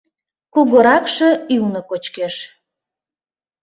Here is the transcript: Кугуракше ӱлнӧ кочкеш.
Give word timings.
Кугуракше 0.53 1.29
ӱлнӧ 1.55 1.81
кочкеш. 1.89 2.35